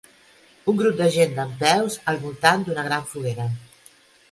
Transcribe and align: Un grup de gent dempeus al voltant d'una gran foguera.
Un 0.71 0.79
grup 0.79 0.95
de 1.01 1.09
gent 1.17 1.35
dempeus 1.41 1.99
al 2.13 2.19
voltant 2.25 2.65
d'una 2.71 2.89
gran 2.91 3.09
foguera. 3.15 3.49